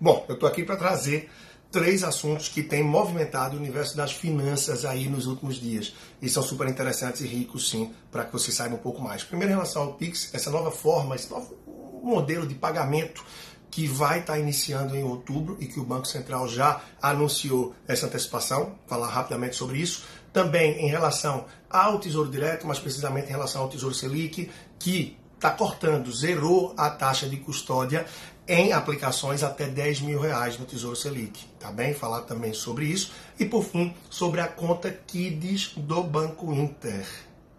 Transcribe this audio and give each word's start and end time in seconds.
Bom, 0.00 0.24
eu 0.28 0.34
estou 0.34 0.48
aqui 0.48 0.64
para 0.64 0.76
trazer 0.76 1.28
três 1.70 2.02
assuntos 2.02 2.48
que 2.48 2.62
têm 2.62 2.82
movimentado 2.82 3.54
o 3.54 3.60
universo 3.60 3.94
das 3.94 4.12
finanças 4.12 4.86
aí 4.86 5.10
nos 5.10 5.26
últimos 5.26 5.56
dias. 5.56 5.94
E 6.22 6.28
são 6.28 6.42
super 6.42 6.66
interessantes 6.66 7.20
e 7.20 7.26
ricos, 7.26 7.68
sim, 7.68 7.92
para 8.10 8.24
que 8.24 8.32
você 8.32 8.50
saiba 8.50 8.76
um 8.76 8.78
pouco 8.78 9.02
mais. 9.02 9.22
Primeiro, 9.22 9.52
em 9.52 9.56
relação 9.56 9.82
ao 9.82 9.92
Pix, 9.94 10.30
essa 10.32 10.50
nova 10.50 10.70
forma, 10.70 11.14
esse 11.14 11.30
novo 11.30 11.54
modelo 12.02 12.46
de 12.46 12.54
pagamento 12.54 13.22
que 13.70 13.86
vai 13.86 14.20
estar 14.20 14.32
tá 14.32 14.38
iniciando 14.38 14.96
em 14.96 15.04
outubro 15.04 15.58
e 15.60 15.66
que 15.66 15.78
o 15.78 15.84
Banco 15.84 16.06
Central 16.06 16.48
já 16.48 16.80
anunciou 17.02 17.74
essa 17.86 18.06
antecipação, 18.06 18.76
falar 18.86 19.08
rapidamente 19.08 19.54
sobre 19.54 19.78
isso. 19.78 20.06
Também 20.32 20.80
em 20.80 20.88
relação 20.88 21.44
ao 21.68 22.00
Tesouro 22.00 22.30
Direto, 22.30 22.66
mais 22.66 22.78
precisamente 22.78 23.28
em 23.28 23.32
relação 23.32 23.60
ao 23.60 23.68
Tesouro 23.68 23.94
Selic, 23.94 24.50
que 24.78 25.20
está 25.34 25.50
cortando, 25.50 26.12
zerou 26.12 26.74
a 26.76 26.90
taxa 26.90 27.28
de 27.28 27.36
custódia 27.36 28.06
em 28.50 28.72
aplicações 28.72 29.44
até 29.44 29.68
10 29.68 30.00
mil 30.00 30.18
reais 30.18 30.58
no 30.58 30.66
Tesouro 30.66 30.96
Selic. 30.96 31.46
Tá 31.60 31.70
bem? 31.70 31.94
Falar 31.94 32.22
também 32.22 32.52
sobre 32.52 32.84
isso. 32.84 33.12
E 33.38 33.46
por 33.46 33.62
fim, 33.62 33.94
sobre 34.10 34.40
a 34.40 34.48
conta 34.48 34.90
Kids 34.90 35.74
do 35.76 36.02
Banco 36.02 36.52
Inter. 36.52 37.06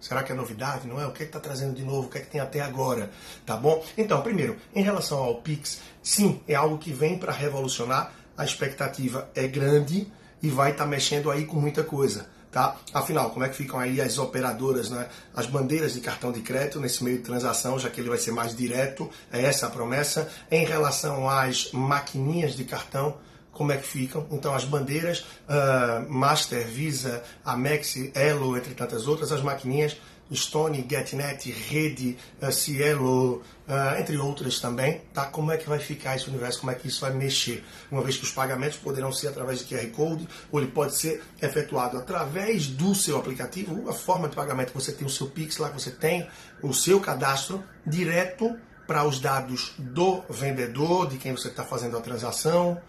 Será 0.02 0.22
que 0.22 0.34
é 0.34 0.35
novidade? 0.35 0.85
Não 0.90 0.99
é? 0.99 1.08
O 1.08 1.13
que 1.13 1.23
é 1.23 1.26
está 1.26 1.40
trazendo 1.40 1.76
de 1.76 1.84
novo? 1.84 2.08
O 2.08 2.09
que 2.09 2.18
é 2.18 2.22
que 2.22 2.30
tem 2.30 2.41
até 2.41 2.59
agora? 2.59 3.09
Tá 3.46 3.55
bom? 3.55 3.82
Então, 3.98 4.22
primeiro, 4.22 4.58
em 4.76 4.84
relação 4.84 5.20
ao 5.20 5.35
Pix, 5.35 5.80
sim, 6.04 6.41
é 6.46 6.55
algo 6.55 6.77
que 6.77 6.91
vem 6.91 7.18
para 7.18 7.32
revolucionar. 7.32 8.12
A 8.38 8.44
expectativa 8.44 9.30
é 9.34 9.48
grande 9.48 10.12
e 10.44 10.49
vai 10.49 10.71
estar 10.71 10.84
tá 10.84 10.90
mexendo 10.90 11.32
aí 11.32 11.46
com 11.46 11.55
muita 11.55 11.85
coisa. 11.85 12.27
Tá? 12.52 12.76
Afinal, 12.94 13.30
como 13.30 13.46
é 13.46 13.50
que 13.50 13.55
ficam 13.55 13.80
aí 13.80 14.02
as 14.02 14.18
operadoras, 14.18 14.90
né? 14.90 15.08
as 15.34 15.46
bandeiras 15.46 15.94
de 15.94 16.02
cartão 16.02 16.34
de 16.34 16.41
crédito 16.41 16.82
nesse 16.82 17.02
meio 17.02 17.18
de 17.18 17.24
transação, 17.24 17.80
já 17.80 17.90
que 17.90 18.02
ele 18.02 18.10
vai 18.10 18.18
ser 18.18 18.32
mais 18.32 18.54
direto, 18.54 19.10
é 19.32 19.41
essa 19.46 19.68
a 19.68 19.70
promessa. 19.70 20.30
Em 20.52 20.66
relação 20.66 21.30
às 21.30 21.72
maquininhas 21.72 22.54
de 22.54 22.66
cartão, 22.66 23.16
como 23.54 23.72
é 23.72 23.77
que 23.77 23.88
ficam. 23.88 24.27
Então, 24.32 24.54
as 24.54 24.66
bandeiras 24.66 25.20
uh, 25.20 26.12
Master, 26.12 26.68
Visa, 26.68 27.24
Amex, 27.46 27.96
Elo, 28.13 28.58
entre 28.58 28.74
tantas 28.74 29.08
outras, 29.08 29.32
as 29.32 29.41
maquininhas 29.41 29.96
Stone, 30.35 30.85
GetNet, 30.90 31.51
Rede, 31.51 32.18
uh, 32.41 32.51
Cielo, 32.51 33.41
uh, 33.68 33.99
entre 33.99 34.18
outras 34.18 34.60
também, 34.60 35.01
tá? 35.13 35.26
Como 35.26 35.51
é 35.51 35.57
que 35.57 35.68
vai 35.68 35.79
ficar 35.79 36.15
esse 36.15 36.29
universo, 36.29 36.60
como 36.60 36.71
é 36.71 36.76
que 36.76 36.87
isso 36.87 37.01
vai 37.01 37.13
mexer? 37.13 37.63
Uma 37.91 38.01
vez 38.01 38.18
que 38.18 38.24
os 38.24 38.32
pagamentos 38.32 38.77
poderão 38.77 39.12
ser 39.12 39.27
através 39.27 39.59
de 39.59 39.65
QR 39.65 39.87
Code, 39.91 40.27
ou 40.52 40.59
ele 40.59 40.71
pode 40.71 40.96
ser 40.96 41.24
efetuado 41.41 41.98
através 41.98 42.68
do 42.68 42.96
seu 42.96 43.18
aplicativo, 43.18 43.74
uma 43.74 43.93
forma 43.93 44.29
de 44.29 44.35
pagamento, 44.35 44.71
você 44.74 44.91
tem 44.91 45.05
o 45.05 45.09
seu 45.09 45.27
Pix 45.27 45.57
lá, 45.57 45.70
você 45.70 45.91
tem 45.91 46.27
o 46.62 46.74
seu 46.74 46.99
cadastro 46.99 47.63
direto 47.85 48.57
para 48.87 49.05
os 49.05 49.20
dados 49.20 49.74
do 49.77 50.21
vendedor, 50.29 51.07
de 51.07 51.18
quem 51.18 51.32
você 51.32 51.48
está 51.48 51.63
fazendo 51.63 51.98
a 51.98 52.02
transação, 52.02 52.82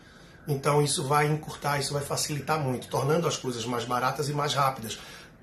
então 0.47 0.83
isso 0.83 1.05
vai 1.05 1.27
encurtar, 1.27 1.79
isso 1.79 1.93
vai 1.93 2.03
facilitar 2.03 2.59
muito, 2.59 2.89
tornando 2.89 3.29
as 3.29 3.37
coisas 3.37 3.65
mais 3.65 3.85
baratas 3.85 4.29
e 4.29 4.33
mais 4.33 4.55
rápidas. 4.55 4.99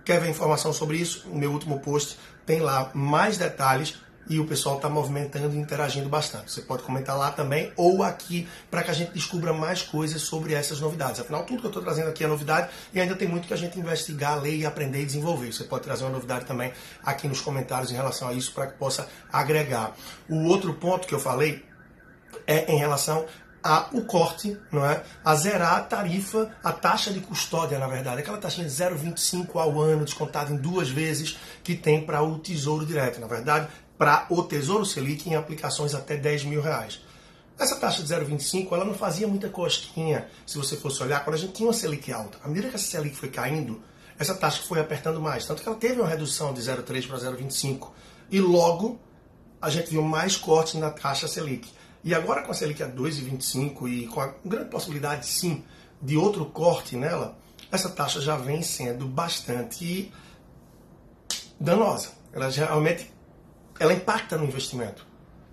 Quer 0.09 0.19
ver 0.19 0.29
informação 0.31 0.73
sobre 0.73 0.97
isso? 0.97 1.29
O 1.29 1.37
meu 1.37 1.51
último 1.51 1.81
post 1.81 2.17
tem 2.43 2.61
lá 2.61 2.89
mais 2.95 3.37
detalhes 3.37 3.99
e 4.27 4.39
o 4.39 4.47
pessoal 4.47 4.77
está 4.77 4.89
movimentando 4.89 5.55
e 5.55 5.59
interagindo 5.59 6.09
bastante. 6.09 6.51
Você 6.51 6.63
pode 6.63 6.81
comentar 6.81 7.15
lá 7.15 7.29
também 7.29 7.71
ou 7.75 8.01
aqui 8.01 8.49
para 8.71 8.81
que 8.81 8.89
a 8.89 8.93
gente 8.95 9.11
descubra 9.11 9.53
mais 9.53 9.83
coisas 9.83 10.23
sobre 10.23 10.55
essas 10.55 10.79
novidades. 10.79 11.19
Afinal, 11.19 11.43
tudo 11.43 11.59
que 11.59 11.67
eu 11.67 11.69
estou 11.69 11.83
trazendo 11.83 12.09
aqui 12.09 12.23
é 12.23 12.27
novidade 12.27 12.71
e 12.91 12.99
ainda 12.99 13.15
tem 13.15 13.27
muito 13.27 13.47
que 13.47 13.53
a 13.53 13.57
gente 13.57 13.77
investigar, 13.77 14.41
ler 14.41 14.55
e 14.55 14.65
aprender 14.65 15.03
e 15.03 15.05
desenvolver. 15.05 15.53
Você 15.53 15.65
pode 15.65 15.83
trazer 15.83 16.05
uma 16.05 16.13
novidade 16.13 16.45
também 16.45 16.73
aqui 17.03 17.27
nos 17.27 17.39
comentários 17.39 17.91
em 17.91 17.95
relação 17.95 18.29
a 18.29 18.33
isso 18.33 18.51
para 18.51 18.65
que 18.65 18.79
possa 18.79 19.07
agregar. 19.31 19.95
O 20.27 20.45
outro 20.45 20.73
ponto 20.73 21.07
que 21.07 21.13
eu 21.13 21.19
falei 21.19 21.63
é 22.47 22.71
em 22.71 22.79
relação 22.79 23.27
a, 23.63 23.89
o 23.93 24.03
corte, 24.05 24.57
não 24.71 24.85
é? 24.85 25.03
a 25.23 25.35
zerar 25.35 25.77
a 25.77 25.81
tarifa, 25.81 26.49
a 26.63 26.71
taxa 26.71 27.11
de 27.11 27.19
custódia, 27.19 27.77
na 27.77 27.87
verdade, 27.87 28.21
aquela 28.21 28.37
taxa 28.37 28.63
de 28.63 28.69
0,25 28.69 29.55
ao 29.55 29.79
ano, 29.81 30.05
descontada 30.05 30.51
em 30.51 30.57
duas 30.57 30.89
vezes, 30.89 31.37
que 31.63 31.75
tem 31.75 32.05
para 32.05 32.23
o 32.23 32.39
Tesouro 32.39 32.85
Direto, 32.85 33.19
na 33.19 33.27
verdade, 33.27 33.67
para 33.97 34.25
o 34.29 34.43
Tesouro 34.43 34.85
Selic 34.85 35.29
em 35.29 35.35
aplicações 35.35 35.93
até 35.93 36.15
10 36.15 36.45
mil 36.45 36.61
reais. 36.61 37.01
Essa 37.59 37.75
taxa 37.75 38.01
de 38.01 38.07
0,25 38.07 38.71
ela 38.71 38.85
não 38.85 38.93
fazia 38.93 39.27
muita 39.27 39.49
cosquinha, 39.49 40.27
se 40.45 40.57
você 40.57 40.77
fosse 40.77 41.03
olhar, 41.03 41.25
quando 41.25 41.35
a 41.35 41.39
gente 41.39 41.53
tinha 41.53 41.67
uma 41.67 41.73
Selic 41.73 42.11
alta. 42.11 42.37
À 42.41 42.47
medida 42.47 42.69
que 42.69 42.75
essa 42.75 42.87
Selic 42.87 43.15
foi 43.15 43.27
caindo, 43.27 43.83
essa 44.17 44.33
taxa 44.33 44.61
foi 44.63 44.79
apertando 44.79 45.19
mais, 45.19 45.45
tanto 45.45 45.61
que 45.61 45.67
ela 45.67 45.77
teve 45.77 45.99
uma 45.99 46.07
redução 46.07 46.53
de 46.53 46.61
0,3 46.61 47.07
para 47.07 47.17
0,25. 47.17 47.89
E 48.31 48.39
logo 48.39 48.99
a 49.61 49.69
gente 49.69 49.89
viu 49.89 50.01
mais 50.01 50.37
cortes 50.37 50.75
na 50.75 50.89
taxa 50.89 51.27
Selic. 51.27 51.69
E 52.03 52.13
agora 52.13 52.43
com 52.43 52.51
a 52.51 52.53
Selic 52.53 52.81
a 52.81 52.89
2,25 52.89 53.89
e 53.89 54.07
com 54.07 54.21
a 54.21 54.33
grande 54.45 54.69
possibilidade, 54.69 55.25
sim, 55.25 55.63
de 56.01 56.15
outro 56.15 56.45
corte 56.45 56.95
nela, 56.95 57.37
essa 57.71 57.89
taxa 57.89 58.21
já 58.21 58.37
vem 58.37 58.61
sendo 58.61 59.05
bastante 59.05 60.11
danosa. 61.59 62.11
Ela 62.31 62.49
realmente 62.49 63.11
ela 63.79 63.93
impacta 63.93 64.37
no 64.37 64.45
investimento. 64.45 65.05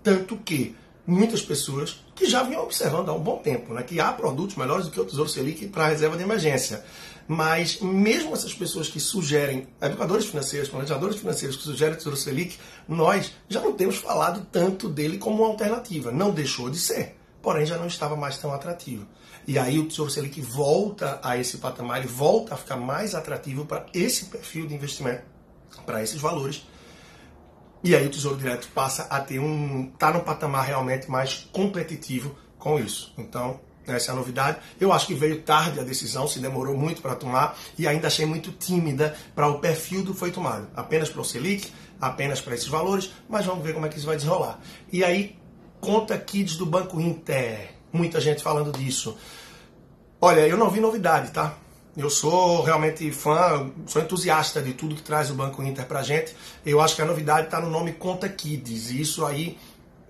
Tanto 0.02 0.36
que 0.36 0.76
muitas 1.06 1.42
pessoas 1.42 2.00
que 2.14 2.26
já 2.26 2.42
vinham 2.42 2.62
observando 2.62 3.08
há 3.08 3.12
um 3.12 3.20
bom 3.20 3.38
tempo 3.38 3.72
né, 3.72 3.82
que 3.82 4.00
há 4.00 4.12
produtos 4.12 4.56
melhores 4.56 4.86
do 4.86 4.90
que 4.90 5.00
o 5.00 5.04
Tesouro 5.04 5.28
Selic 5.28 5.68
para 5.68 5.88
reserva 5.88 6.16
de 6.16 6.22
emergência. 6.22 6.84
Mas 7.28 7.80
mesmo 7.80 8.34
essas 8.34 8.54
pessoas 8.54 8.88
que 8.88 9.00
sugerem, 9.00 9.66
educadores 9.80 10.26
financeiros, 10.26 10.68
planejadores 10.68 11.16
financeiros 11.16 11.56
que 11.56 11.62
sugerem 11.62 11.94
o 11.94 11.96
Tesouro 11.96 12.16
Selic, 12.16 12.56
nós 12.88 13.32
já 13.48 13.60
não 13.60 13.72
temos 13.72 13.96
falado 13.96 14.46
tanto 14.50 14.88
dele 14.88 15.18
como 15.18 15.42
uma 15.42 15.48
alternativa. 15.48 16.12
Não 16.12 16.30
deixou 16.30 16.70
de 16.70 16.78
ser, 16.78 17.16
porém 17.42 17.66
já 17.66 17.76
não 17.76 17.86
estava 17.86 18.16
mais 18.16 18.38
tão 18.38 18.52
atrativo. 18.52 19.06
E 19.46 19.58
aí 19.58 19.78
o 19.78 19.86
Tesouro 19.86 20.10
Selic 20.10 20.40
volta 20.40 21.20
a 21.22 21.36
esse 21.36 21.58
patamar, 21.58 21.98
ele 21.98 22.08
volta 22.08 22.54
a 22.54 22.56
ficar 22.56 22.76
mais 22.76 23.14
atrativo 23.14 23.64
para 23.64 23.86
esse 23.92 24.26
perfil 24.26 24.66
de 24.66 24.74
investimento, 24.74 25.22
para 25.84 26.02
esses 26.02 26.20
valores. 26.20 26.64
E 27.86 27.94
aí 27.94 28.04
o 28.04 28.10
Tesouro 28.10 28.36
Direto 28.36 28.66
passa 28.74 29.04
a 29.04 29.20
ter 29.20 29.38
um. 29.38 29.92
está 29.94 30.12
num 30.12 30.18
patamar 30.18 30.66
realmente 30.66 31.08
mais 31.08 31.46
competitivo 31.52 32.34
com 32.58 32.80
isso. 32.80 33.14
Então, 33.16 33.60
essa 33.86 34.10
é 34.10 34.12
a 34.12 34.16
novidade. 34.16 34.58
Eu 34.80 34.92
acho 34.92 35.06
que 35.06 35.14
veio 35.14 35.42
tarde 35.42 35.78
a 35.78 35.84
decisão, 35.84 36.26
se 36.26 36.40
demorou 36.40 36.76
muito 36.76 37.00
para 37.00 37.14
tomar 37.14 37.56
e 37.78 37.86
ainda 37.86 38.08
achei 38.08 38.26
muito 38.26 38.50
tímida 38.50 39.16
para 39.36 39.46
o 39.46 39.60
perfil 39.60 40.02
do 40.02 40.12
foi 40.12 40.32
tomado. 40.32 40.66
Apenas 40.74 41.08
para 41.08 41.20
o 41.20 41.24
Selic, 41.24 41.70
apenas 42.00 42.40
para 42.40 42.56
esses 42.56 42.66
valores, 42.66 43.12
mas 43.28 43.46
vamos 43.46 43.64
ver 43.64 43.72
como 43.72 43.86
é 43.86 43.88
que 43.88 43.98
isso 43.98 44.06
vai 44.08 44.16
desenrolar. 44.16 44.58
E 44.92 45.04
aí, 45.04 45.38
conta 45.80 46.18
Kids 46.18 46.56
do 46.56 46.66
Banco 46.66 47.00
Inter. 47.00 47.70
Muita 47.92 48.20
gente 48.20 48.42
falando 48.42 48.76
disso. 48.76 49.16
Olha, 50.20 50.40
eu 50.40 50.56
não 50.56 50.70
vi 50.70 50.80
novidade, 50.80 51.30
tá? 51.30 51.56
Eu 51.96 52.10
sou 52.10 52.62
realmente 52.62 53.10
fã, 53.10 53.70
sou 53.86 54.02
entusiasta 54.02 54.60
de 54.60 54.74
tudo 54.74 54.94
que 54.94 55.02
traz 55.02 55.30
o 55.30 55.34
Banco 55.34 55.62
Inter 55.62 55.86
pra 55.86 56.02
gente. 56.02 56.36
Eu 56.64 56.80
acho 56.80 56.94
que 56.94 57.00
a 57.00 57.06
novidade 57.06 57.46
está 57.46 57.58
no 57.58 57.70
nome 57.70 57.94
Conta 57.94 58.28
Kids. 58.28 58.90
E 58.90 59.00
isso 59.00 59.24
aí 59.24 59.58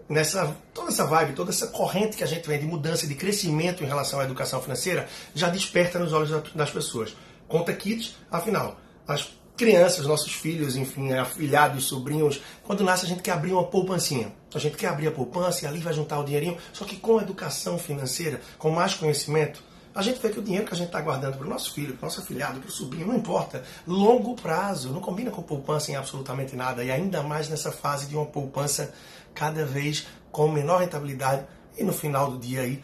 nessa 0.08 0.56
toda 0.74 0.88
essa 0.88 1.04
vibe, 1.04 1.34
toda 1.34 1.50
essa 1.50 1.69
corrente 1.69 2.16
que 2.16 2.24
a 2.24 2.26
gente 2.26 2.47
vem 2.48 2.58
de 2.58 2.66
mudança, 2.66 3.06
de 3.06 3.14
crescimento 3.14 3.84
em 3.84 3.86
relação 3.86 4.19
à 4.19 4.24
educação 4.24 4.60
financeira, 4.60 5.08
já 5.34 5.48
desperta 5.48 5.98
nos 5.98 6.12
olhos 6.12 6.30
das 6.54 6.70
pessoas. 6.70 7.16
Conta 7.47 7.72
Kids, 7.72 8.16
afinal, 8.30 8.76
as 9.06 9.28
crianças, 9.56 10.06
nossos 10.06 10.32
filhos, 10.32 10.76
enfim, 10.76 11.12
afilhados, 11.12 11.84
sobrinhos, 11.84 12.42
quando 12.64 12.84
nasce 12.84 13.06
a 13.06 13.08
gente 13.08 13.22
quer 13.22 13.32
abrir 13.32 13.53
uma 13.53 13.64
poupancinha. 13.64 14.32
A 14.54 14.58
gente 14.58 14.76
quer 14.76 14.88
abrir 14.88 15.06
a 15.06 15.12
poupança 15.12 15.64
e 15.64 15.68
ali 15.68 15.78
vai 15.78 15.94
juntar 15.94 16.18
o 16.18 16.24
dinheirinho, 16.24 16.58
só 16.72 16.84
que 16.84 16.97
com 16.97 17.20
educação 17.20 17.78
financeira, 17.78 18.41
com 18.58 18.70
mais 18.70 18.94
conhecimento, 18.94 19.62
a 19.96 20.02
gente 20.02 20.20
vê 20.20 20.28
que 20.28 20.38
o 20.38 20.42
dinheiro 20.42 20.66
que 20.66 20.74
a 20.74 20.76
gente 20.76 20.88
está 20.88 21.00
guardando 21.00 21.38
para 21.38 21.46
o 21.46 21.48
nosso 21.48 21.72
filho, 21.72 21.94
para 21.94 22.04
o 22.04 22.06
nosso 22.06 22.20
afilhado, 22.20 22.60
para 22.60 22.68
o 22.68 22.72
sobrinho, 22.72 23.06
não 23.06 23.16
importa. 23.16 23.64
Longo 23.86 24.34
prazo, 24.34 24.90
não 24.90 25.00
combina 25.00 25.30
com 25.30 25.42
poupança 25.42 25.90
em 25.90 25.96
absolutamente 25.96 26.54
nada. 26.54 26.84
E 26.84 26.90
ainda 26.90 27.22
mais 27.22 27.48
nessa 27.48 27.72
fase 27.72 28.06
de 28.06 28.14
uma 28.14 28.26
poupança 28.26 28.92
cada 29.34 29.64
vez 29.64 30.06
com 30.30 30.48
menor 30.48 30.80
rentabilidade. 30.80 31.46
E 31.78 31.82
no 31.82 31.94
final 31.94 32.30
do 32.30 32.38
dia 32.38 32.60
aí, 32.60 32.82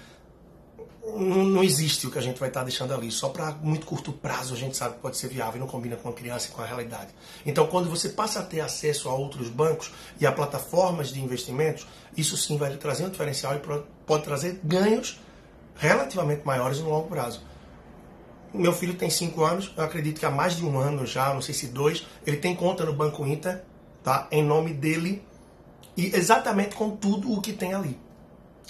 não 1.05 1.63
existe 1.63 2.07
o 2.07 2.11
que 2.11 2.19
a 2.19 2.23
gente 2.23 2.41
vai 2.41 2.49
estar 2.49 2.61
tá 2.61 2.65
deixando 2.65 2.95
ali. 2.95 3.11
Só 3.11 3.29
para 3.29 3.51
muito 3.61 3.85
curto 3.85 4.11
prazo 4.11 4.55
a 4.55 4.57
gente 4.57 4.75
sabe 4.75 4.95
que 4.95 5.01
pode 5.01 5.19
ser 5.19 5.29
viável 5.29 5.57
e 5.57 5.61
não 5.61 5.67
combina 5.67 5.97
com 5.97 6.09
a 6.09 6.13
criança 6.15 6.49
e 6.49 6.51
com 6.51 6.63
a 6.63 6.67
realidade. 6.67 7.09
Então, 7.45 7.67
quando 7.67 7.91
você 7.91 8.09
passa 8.09 8.41
a 8.41 8.43
ter 8.43 8.61
acesso 8.61 9.11
a 9.11 9.15
outros 9.15 9.51
bancos 9.51 9.91
e 10.19 10.27
a 10.27 10.33
plataformas 10.33 11.13
de 11.13 11.21
investimentos, 11.21 11.87
isso 12.17 12.39
sim 12.39 12.57
vai 12.57 12.71
lhe 12.71 12.79
trazer 12.79 13.05
um 13.05 13.11
diferencial 13.11 13.55
e 13.55 13.61
pode 14.07 14.25
trazer 14.25 14.61
ganhos 14.65 15.21
relativamente 15.77 16.47
maiores 16.47 16.79
no 16.81 16.91
longo 16.91 17.09
prazo. 17.09 17.43
Meu 18.53 18.73
filho 18.73 18.95
tem 18.95 19.09
5 19.09 19.45
anos, 19.45 19.73
eu 19.77 19.83
acredito 19.83 20.21
que 20.21 20.27
há 20.27 20.31
mais 20.31 20.57
de 20.57 20.65
um 20.65 20.79
ano 20.79 21.07
já, 21.07 21.33
não 21.33 21.41
sei 21.41 21.55
se 21.55 21.69
dois, 21.69 22.07
ele 22.27 22.37
tem 22.37 22.55
conta 22.55 22.85
no 22.85 22.93
Banco 22.93 23.27
Inter, 23.27 23.63
tá? 24.05 24.29
em 24.31 24.45
nome 24.45 24.75
dele, 24.75 25.25
e 25.97 26.15
exatamente 26.15 26.75
com 26.75 26.91
tudo 26.91 27.33
o 27.33 27.41
que 27.41 27.53
tem 27.53 27.73
ali. 27.73 27.99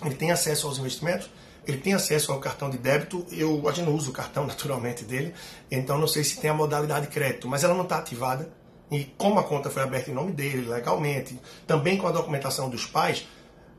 Ele 0.05 0.15
tem 0.15 0.31
acesso 0.31 0.69
aos 0.69 0.79
investimentos, 0.79 1.29
ele 1.67 1.79
tem 1.79 1.95
acesso 1.95 2.33
ao 2.33 2.41
cartão 2.41 2.71
de 2.71 2.79
débito, 2.79 3.27
eu, 3.31 3.69
a 3.69 3.73
gente 3.73 3.87
não 3.87 3.95
usa 3.95 4.11
o 4.11 4.13
cartão 4.13 4.47
naturalmente 4.49 5.05
dele, 5.05 5.35
então 5.71 5.99
não 5.99 6.07
sei 6.07 6.23
se 6.23 6.41
tem 6.41 6.51
a 6.51 6.55
modalidade 6.55 7.09
crédito, 7.09 7.49
mas 7.49 7.65
ela 7.65 7.75
não 7.75 7.83
está 7.83 7.99
ativada, 7.99 8.53
e 8.91 9.05
como 9.17 9.39
a 9.39 9.43
conta 9.43 9.71
foi 9.71 9.83
aberta 9.83 10.11
em 10.11 10.15
nome 10.15 10.33
dele, 10.33 10.69
legalmente, 10.69 11.41
também 11.67 11.97
com 11.97 12.07
a 12.07 12.13
documentação 12.13 12.69
dos 12.69 12.85
pais, 12.85 13.27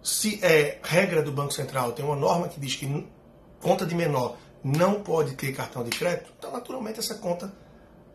Se 0.03 0.43
é 0.43 0.79
regra 0.83 1.23
do 1.23 1.31
Banco 1.31 1.53
Central, 1.53 1.93
tem 1.93 2.03
uma 2.03 2.15
norma 2.15 2.49
que 2.49 2.59
diz 2.59 2.75
que 2.75 3.07
conta 3.61 3.85
de 3.85 3.95
menor 3.95 4.35
não 4.63 5.01
pode 5.01 5.35
ter 5.35 5.53
cartão 5.53 5.83
de 5.83 5.89
crédito, 5.89 6.31
então 6.37 6.51
naturalmente 6.51 6.99
essa 6.99 7.15
conta 7.15 7.53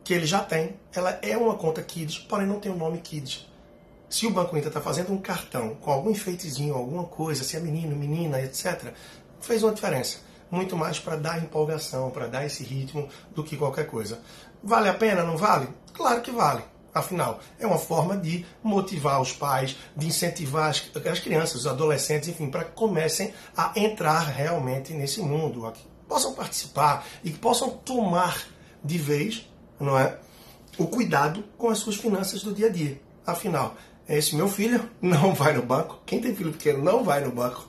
que 0.02 0.14
ele 0.14 0.24
já 0.24 0.40
tem, 0.40 0.76
ela 0.94 1.18
é 1.20 1.36
uma 1.36 1.54
conta 1.56 1.82
Kids, 1.82 2.18
porém 2.18 2.46
não 2.46 2.58
tem 2.58 2.72
o 2.72 2.76
nome 2.76 2.98
Kids. 2.98 3.46
Se 4.08 4.26
o 4.26 4.30
Banco 4.30 4.56
Inter 4.56 4.68
está 4.68 4.80
fazendo 4.80 5.12
um 5.12 5.18
cartão 5.18 5.74
com 5.74 5.90
algum 5.90 6.10
enfeitezinho, 6.10 6.74
alguma 6.74 7.04
coisa, 7.04 7.44
se 7.44 7.56
é 7.56 7.60
menino, 7.60 7.94
menina, 7.94 8.40
etc., 8.40 8.94
fez 9.40 9.62
uma 9.62 9.74
diferença. 9.74 10.20
Muito 10.50 10.74
mais 10.74 10.98
para 10.98 11.16
dar 11.16 11.42
empolgação, 11.42 12.10
para 12.10 12.26
dar 12.26 12.46
esse 12.46 12.64
ritmo 12.64 13.06
do 13.34 13.44
que 13.44 13.54
qualquer 13.54 13.86
coisa. 13.86 14.18
Vale 14.62 14.88
a 14.88 14.94
pena, 14.94 15.22
não 15.22 15.36
vale? 15.36 15.68
Claro 15.92 16.22
que 16.22 16.30
vale. 16.30 16.62
Afinal, 16.94 17.38
é 17.58 17.66
uma 17.66 17.78
forma 17.78 18.16
de 18.16 18.44
motivar 18.62 19.20
os 19.20 19.32
pais, 19.32 19.76
de 19.94 20.06
incentivar 20.06 20.70
as, 20.70 20.82
as 21.06 21.18
crianças, 21.20 21.60
os 21.60 21.66
adolescentes, 21.66 22.28
enfim, 22.28 22.50
para 22.50 22.64
que 22.64 22.72
comecem 22.72 23.32
a 23.56 23.72
entrar 23.76 24.20
realmente 24.20 24.92
nesse 24.92 25.20
mundo, 25.20 25.70
que 25.72 25.86
possam 26.08 26.34
participar 26.34 27.06
e 27.22 27.30
que 27.30 27.38
possam 27.38 27.70
tomar 27.70 28.42
de 28.82 28.96
vez, 28.96 29.48
não 29.78 29.98
é, 29.98 30.18
o 30.78 30.86
cuidado 30.86 31.44
com 31.56 31.68
as 31.68 31.78
suas 31.78 31.96
finanças 31.96 32.42
do 32.42 32.54
dia 32.54 32.66
a 32.66 32.70
dia. 32.70 33.00
Afinal, 33.26 33.76
esse 34.08 34.34
meu 34.34 34.48
filho 34.48 34.88
não 35.00 35.34
vai 35.34 35.52
no 35.52 35.62
banco, 35.62 36.00
quem 36.06 36.20
tem 36.20 36.34
filho 36.34 36.52
pequeno 36.52 36.82
não 36.82 37.04
vai 37.04 37.20
no 37.22 37.30
banco, 37.30 37.68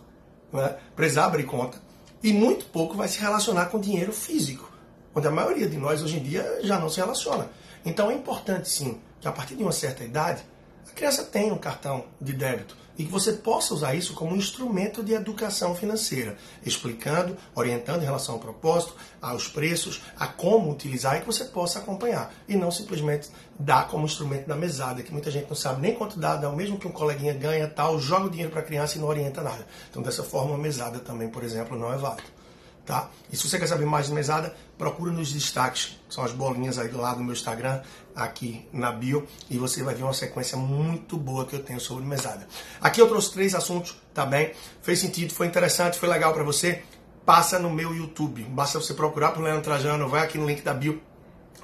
não 0.51 0.61
é? 0.61 0.77
precisa 0.95 1.25
abrir 1.25 1.43
conta 1.43 1.81
e 2.23 2.33
muito 2.33 2.65
pouco 2.65 2.95
vai 2.95 3.07
se 3.07 3.19
relacionar 3.19 3.67
com 3.67 3.79
dinheiro 3.79 4.13
físico, 4.13 4.71
onde 5.13 5.27
a 5.27 5.31
maioria 5.31 5.67
de 5.67 5.77
nós 5.77 6.01
hoje 6.01 6.17
em 6.17 6.23
dia 6.23 6.59
já 6.63 6.79
não 6.79 6.89
se 6.89 6.99
relaciona. 6.99 7.49
Então 7.85 8.09
é 8.09 8.13
importante 8.13 8.69
sim 8.69 8.99
que 9.19 9.27
a 9.27 9.31
partir 9.31 9.55
de 9.55 9.63
uma 9.63 9.71
certa 9.71 10.03
idade 10.03 10.43
a 10.89 10.91
criança 10.91 11.23
tenha 11.23 11.53
um 11.53 11.57
cartão 11.57 12.05
de 12.19 12.33
débito 12.33 12.75
e 12.97 13.05
que 13.05 13.11
você 13.11 13.31
possa 13.31 13.73
usar 13.73 13.95
isso 13.95 14.13
como 14.13 14.33
um 14.33 14.35
instrumento 14.35 15.01
de 15.01 15.13
educação 15.13 15.73
financeira, 15.73 16.35
explicando, 16.65 17.37
orientando 17.55 18.01
em 18.01 18.05
relação 18.05 18.35
ao 18.35 18.41
propósito, 18.41 18.93
aos 19.21 19.47
preços, 19.47 20.01
a 20.19 20.27
como 20.27 20.69
utilizar 20.69 21.15
e 21.15 21.21
que 21.21 21.25
você 21.25 21.45
possa 21.45 21.79
acompanhar. 21.79 22.33
E 22.45 22.57
não 22.57 22.69
simplesmente 22.69 23.29
dar 23.57 23.87
como 23.87 24.03
instrumento 24.03 24.47
da 24.47 24.55
mesada, 24.55 25.01
que 25.01 25.13
muita 25.13 25.31
gente 25.31 25.47
não 25.47 25.55
sabe 25.55 25.81
nem 25.81 25.95
quanto 25.95 26.19
dá, 26.19 26.35
dá 26.35 26.49
o 26.49 26.55
mesmo 26.55 26.77
que 26.77 26.87
um 26.87 26.91
coleguinha 26.91 27.33
ganha 27.33 27.69
tal, 27.69 27.99
joga 27.99 28.25
o 28.25 28.29
dinheiro 28.29 28.51
para 28.51 28.59
a 28.59 28.65
criança 28.65 28.97
e 28.97 28.99
não 28.99 29.07
orienta 29.07 29.41
nada. 29.41 29.65
Então, 29.89 30.01
dessa 30.01 30.23
forma, 30.23 30.55
a 30.55 30.57
mesada 30.57 30.99
também, 30.99 31.29
por 31.29 31.41
exemplo, 31.41 31.79
não 31.79 31.93
é 31.93 31.97
válido. 31.97 32.38
Tá? 32.89 33.07
E 33.31 33.37
se 33.37 33.47
você 33.47 33.59
quer 33.59 33.67
saber 33.67 33.85
mais 33.85 34.07
de 34.07 34.13
mesada, 34.13 34.51
procura 34.75 35.11
nos 35.11 35.31
destaques, 35.31 35.99
que 36.07 36.15
são 36.15 36.23
as 36.23 36.31
bolinhas 36.31 36.79
aí 36.79 36.87
do 36.87 36.99
lado 36.99 37.17
do 37.17 37.23
meu 37.23 37.33
Instagram, 37.33 37.83
aqui 38.15 38.67
na 38.73 38.91
bio, 38.91 39.27
e 39.47 39.59
você 39.59 39.83
vai 39.83 39.93
ver 39.93 40.01
uma 40.01 40.13
sequência 40.13 40.57
muito 40.57 41.15
boa 41.15 41.45
que 41.45 41.55
eu 41.55 41.61
tenho 41.61 41.79
sobre 41.79 42.03
mesada. 42.03 42.47
Aqui 42.81 42.99
eu 42.99 43.07
trouxe 43.07 43.31
três 43.31 43.53
assuntos, 43.53 43.95
tá 44.11 44.25
bem? 44.25 44.53
Fez 44.81 44.97
sentido, 44.97 45.35
foi 45.35 45.45
interessante, 45.45 45.99
foi 45.99 46.09
legal 46.09 46.33
para 46.33 46.41
você? 46.41 46.81
Passa 47.23 47.59
no 47.59 47.69
meu 47.69 47.93
YouTube, 47.93 48.41
basta 48.45 48.79
você 48.79 48.95
procurar 48.95 49.33
por 49.33 49.43
Leandro 49.43 49.61
Trajano, 49.61 50.09
vai 50.09 50.23
aqui 50.23 50.39
no 50.39 50.47
link 50.47 50.63
da 50.63 50.73
bio, 50.73 50.99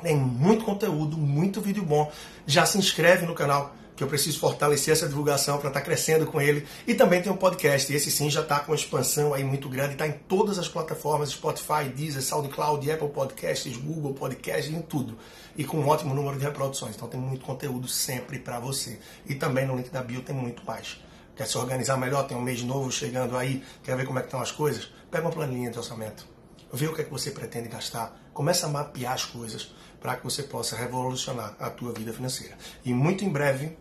tem 0.04 0.16
muito 0.16 0.63
conteúdo, 0.63 1.18
muito 1.18 1.60
vídeo 1.60 1.83
bom. 1.83 2.12
Já 2.45 2.68
se 2.68 2.78
inscreve 2.78 3.25
no 3.25 3.33
canal 3.33 3.74
que 3.95 4.03
eu 4.03 4.07
preciso 4.07 4.39
fortalecer 4.39 4.92
essa 4.92 5.07
divulgação 5.07 5.57
para 5.57 5.69
estar 5.69 5.80
tá 5.80 5.86
crescendo 5.86 6.25
com 6.25 6.42
ele. 6.42 6.68
E 6.86 6.94
também 6.94 7.21
tem 7.21 7.31
um 7.31 7.38
podcast, 7.38 7.94
esse 7.94 8.12
sim 8.12 8.30
já 8.30 8.42
está 8.42 8.59
com 8.59 8.71
uma 8.71 8.75
expansão 8.75 9.33
aí 9.33 9.44
muito 9.44 9.69
grande, 9.69 9.94
está 9.94 10.06
em 10.06 10.12
todas 10.12 10.59
as 10.59 10.68
plataformas, 10.68 11.30
Spotify, 11.30 11.88
Deezer, 11.95 12.21
SoundCloud, 12.21 12.92
Apple 12.92 13.09
Podcasts, 13.09 13.77
Google 13.77 14.13
Podcasts, 14.13 14.74
em 14.74 14.81
tudo. 14.81 15.18
E 15.56 15.63
com 15.63 15.77
um 15.77 15.88
ótimo 15.88 16.13
número 16.13 16.38
de 16.38 16.44
reproduções. 16.44 16.95
Então 16.95 17.07
tem 17.07 17.19
muito 17.19 17.45
conteúdo 17.45 17.88
sempre 17.88 18.38
para 18.39 18.59
você. 18.59 19.00
E 19.25 19.36
também 19.36 19.65
no 19.65 19.75
link 19.75 19.89
da 19.89 20.03
bio 20.03 20.21
tem 20.21 20.36
muito 20.36 20.65
mais. 20.65 21.00
Quer 21.36 21.47
se 21.47 21.57
organizar 21.57 21.97
melhor? 21.97 22.27
Tem 22.27 22.36
um 22.36 22.42
mês 22.42 22.62
novo 22.63 22.92
chegando 22.92 23.38
aí, 23.38 23.63
quer 23.83 23.95
ver 23.95 24.06
como 24.06 24.19
é 24.19 24.21
que 24.21 24.27
estão 24.27 24.42
as 24.42 24.51
coisas? 24.51 24.89
Pega 25.09 25.25
uma 25.25 25.31
planilha 25.31 25.71
de 25.71 25.77
orçamento. 25.77 26.25
Vê 26.71 26.88
o 26.88 26.94
que 26.94 27.01
é 27.01 27.03
que 27.03 27.12
você 27.12 27.31
pretende 27.31 27.69
gastar. 27.69 28.18
Começa 28.33 28.65
a 28.65 28.69
mapear 28.69 29.13
as 29.13 29.24
coisas 29.25 29.74
para 30.01 30.18
que 30.18 30.24
você 30.24 30.44
possa 30.44 30.75
revolucionar 30.75 31.56
a 31.59 31.69
tua 31.69 31.92
vida 31.94 32.13
financeira. 32.13 32.57
E 32.83 32.94
muito 32.94 33.24
em 33.24 33.30
breve 33.30 33.77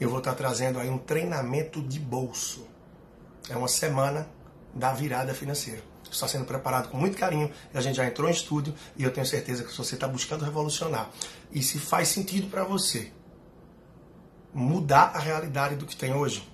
eu 0.00 0.08
vou 0.08 0.18
estar 0.18 0.34
trazendo 0.34 0.78
aí 0.78 0.88
um 0.88 0.98
treinamento 0.98 1.82
de 1.82 1.98
bolso. 1.98 2.66
É 3.48 3.56
uma 3.56 3.68
semana 3.68 4.28
da 4.74 4.92
virada 4.92 5.32
financeira. 5.34 5.82
Está 6.10 6.28
sendo 6.28 6.44
preparado 6.44 6.88
com 6.88 6.96
muito 6.96 7.16
carinho. 7.16 7.50
A 7.74 7.80
gente 7.80 7.96
já 7.96 8.06
entrou 8.06 8.28
em 8.28 8.32
estúdio 8.32 8.74
e 8.96 9.02
eu 9.02 9.12
tenho 9.12 9.26
certeza 9.26 9.64
que 9.64 9.76
você 9.76 9.94
está 9.94 10.06
buscando 10.06 10.44
revolucionar. 10.44 11.10
E 11.50 11.62
se 11.62 11.78
faz 11.78 12.08
sentido 12.08 12.48
para 12.48 12.64
você 12.64 13.12
mudar 14.52 15.12
a 15.14 15.18
realidade 15.18 15.76
do 15.76 15.84
que 15.84 15.96
tem 15.96 16.14
hoje, 16.14 16.46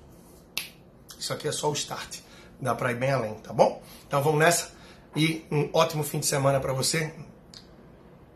isso 1.19 1.33
aqui 1.33 1.47
é 1.47 1.53
só 1.53 1.71
o 1.71 1.73
start. 1.75 2.19
Dá 2.61 2.75
para 2.75 2.93
ir 2.93 2.97
bem 2.97 3.11
além, 3.11 3.35
tá 3.35 3.53
bom? 3.53 3.83
Então 4.07 4.23
vamos 4.23 4.39
nessa. 4.39 4.71
E 5.15 5.45
um 5.51 5.69
ótimo 5.73 6.03
fim 6.03 6.19
de 6.19 6.27
semana 6.27 6.59
para 6.59 6.73
você. 6.73 7.13